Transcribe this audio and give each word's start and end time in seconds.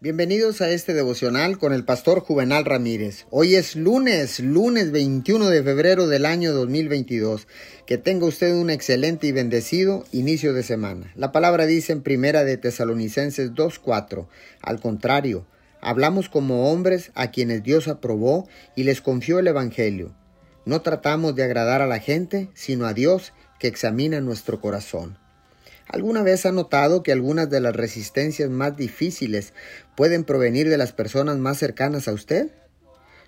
Bienvenidos 0.00 0.60
a 0.60 0.70
este 0.70 0.94
devocional 0.94 1.58
con 1.58 1.72
el 1.72 1.84
pastor 1.84 2.20
Juvenal 2.20 2.64
Ramírez. 2.64 3.26
Hoy 3.30 3.56
es 3.56 3.74
lunes, 3.74 4.38
lunes 4.38 4.92
21 4.92 5.48
de 5.48 5.60
febrero 5.64 6.06
del 6.06 6.24
año 6.24 6.52
2022. 6.52 7.48
Que 7.84 7.98
tenga 7.98 8.26
usted 8.26 8.54
un 8.54 8.70
excelente 8.70 9.26
y 9.26 9.32
bendecido 9.32 10.04
inicio 10.12 10.54
de 10.54 10.62
semana. 10.62 11.10
La 11.16 11.32
palabra 11.32 11.66
dice 11.66 11.90
en 11.90 12.02
primera 12.02 12.44
de 12.44 12.56
Tesalonicenses 12.56 13.54
2.4. 13.54 14.28
Al 14.62 14.78
contrario, 14.78 15.48
hablamos 15.80 16.28
como 16.28 16.70
hombres 16.70 17.10
a 17.16 17.32
quienes 17.32 17.64
Dios 17.64 17.88
aprobó 17.88 18.48
y 18.76 18.84
les 18.84 19.00
confió 19.00 19.40
el 19.40 19.48
Evangelio. 19.48 20.14
No 20.64 20.80
tratamos 20.80 21.34
de 21.34 21.42
agradar 21.42 21.82
a 21.82 21.88
la 21.88 21.98
gente, 21.98 22.50
sino 22.54 22.86
a 22.86 22.94
Dios 22.94 23.32
que 23.58 23.66
examina 23.66 24.20
nuestro 24.20 24.60
corazón. 24.60 25.18
¿Alguna 25.88 26.22
vez 26.22 26.44
ha 26.44 26.52
notado 26.52 27.02
que 27.02 27.12
algunas 27.12 27.48
de 27.48 27.60
las 27.60 27.74
resistencias 27.74 28.50
más 28.50 28.76
difíciles 28.76 29.54
pueden 29.96 30.24
provenir 30.24 30.68
de 30.68 30.76
las 30.76 30.92
personas 30.92 31.38
más 31.38 31.56
cercanas 31.56 32.08
a 32.08 32.12
usted? 32.12 32.50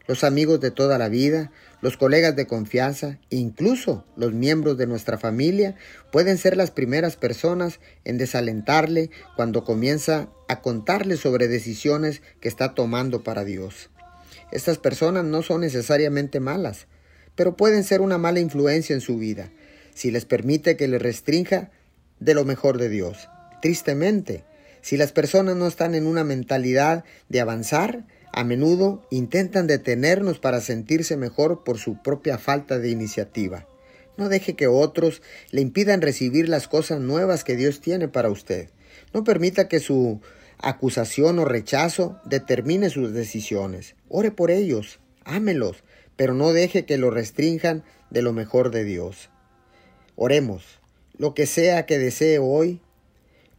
Los 0.06 0.24
amigos 0.24 0.60
de 0.60 0.70
toda 0.70 0.98
la 0.98 1.09
vida, 1.09 1.52
los 1.80 1.96
colegas 1.96 2.36
de 2.36 2.46
confianza, 2.46 3.19
incluso 3.30 4.05
los 4.14 4.34
miembros 4.34 4.77
de 4.77 4.86
nuestra 4.86 5.16
familia 5.16 5.77
pueden 6.12 6.36
ser 6.36 6.55
las 6.55 6.70
primeras 6.70 7.16
personas 7.16 7.80
en 8.05 8.19
desalentarle 8.19 9.11
cuando 9.36 9.64
comienza 9.64 10.28
a 10.48 10.61
contarle 10.61 11.16
sobre 11.16 11.48
decisiones 11.48 12.20
que 12.41 12.48
está 12.48 12.74
tomando 12.74 13.22
para 13.22 13.45
Dios. 13.45 13.88
Estas 14.52 14.77
personas 14.77 15.24
no 15.24 15.42
son 15.42 15.62
necesariamente 15.62 16.41
malas, 16.41 16.88
pero 17.36 17.56
pueden 17.56 17.84
ser 17.84 18.02
una 18.02 18.19
mala 18.19 18.41
influencia 18.41 18.92
en 18.92 19.00
su 19.00 19.16
vida. 19.16 19.50
Si 19.95 20.11
les 20.11 20.27
permite 20.27 20.77
que 20.77 20.88
le 20.88 20.98
restrinja 20.98 21.70
de 22.20 22.34
lo 22.34 22.45
mejor 22.45 22.79
de 22.79 22.88
Dios. 22.88 23.29
Tristemente, 23.60 24.45
si 24.83 24.97
las 24.97 25.12
personas 25.12 25.56
no 25.56 25.66
están 25.66 25.95
en 25.95 26.06
una 26.06 26.24
mentalidad 26.24 27.05
de 27.28 27.41
avanzar, 27.41 28.05
a 28.33 28.45
menudo 28.45 29.02
intentan 29.11 29.66
detenernos 29.66 30.38
para 30.38 30.61
sentirse 30.61 31.17
mejor 31.17 31.64
por 31.64 31.78
su 31.78 32.00
propia 32.00 32.39
falta 32.39 32.78
de 32.78 32.91
iniciativa. 32.91 33.67
No 34.17 34.28
deje 34.28 34.55
que 34.55 34.69
otros 34.69 35.22
le 35.50 35.61
impidan 35.61 36.00
recibir 36.00 36.48
las 36.48 36.69
cosas 36.69 37.00
nuevas 37.00 37.42
que 37.42 37.56
Dios 37.56 37.81
tiene 37.81 38.09
para 38.09 38.31
usted. 38.31 38.69
No 39.12 39.25
permita 39.25 39.69
que 39.69 39.81
su 39.81 40.20
acusación 40.59 41.39
o 41.39 41.44
rechazo 41.44 42.20
determine 42.25 42.91
sus 42.91 43.12
decisiones. 43.12 43.97
Ore 44.09 44.31
por 44.31 44.50
ellos, 44.50 45.00
ámelos, 45.25 45.83
pero 46.16 46.34
no 46.34 46.53
deje 46.53 46.84
que 46.84 46.98
lo 46.98 47.11
restrinjan 47.11 47.83
de 48.11 48.22
lo 48.22 48.33
mejor 48.33 48.70
de 48.70 48.84
Dios. 48.84 49.31
Oremos 50.16 50.80
lo 51.16 51.34
que 51.34 51.47
sea 51.47 51.86
que 51.86 51.98
desee 51.98 52.39
hoy, 52.39 52.80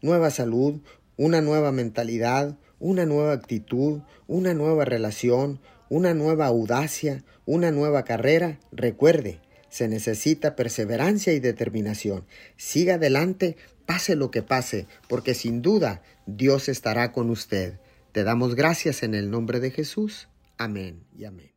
nueva 0.01 0.31
salud, 0.31 0.81
una 1.17 1.41
nueva 1.41 1.71
mentalidad, 1.71 2.57
una 2.79 3.05
nueva 3.05 3.33
actitud, 3.33 4.01
una 4.27 4.53
nueva 4.53 4.85
relación, 4.85 5.59
una 5.89 6.13
nueva 6.13 6.47
audacia, 6.47 7.23
una 7.45 7.71
nueva 7.71 8.03
carrera, 8.03 8.59
recuerde, 8.71 9.41
se 9.69 9.87
necesita 9.87 10.55
perseverancia 10.55 11.33
y 11.33 11.39
determinación. 11.39 12.25
Siga 12.57 12.95
adelante, 12.95 13.55
pase 13.85 14.15
lo 14.15 14.31
que 14.31 14.43
pase, 14.43 14.87
porque 15.07 15.33
sin 15.33 15.61
duda 15.61 16.01
Dios 16.25 16.69
estará 16.69 17.11
con 17.11 17.29
usted. 17.29 17.79
Te 18.11 18.23
damos 18.23 18.55
gracias 18.55 19.03
en 19.03 19.15
el 19.15 19.31
nombre 19.31 19.59
de 19.59 19.71
Jesús. 19.71 20.27
Amén 20.57 21.03
y 21.17 21.25
amén. 21.25 21.50